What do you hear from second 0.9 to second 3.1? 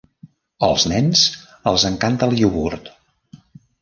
nens els encanta el iogurt.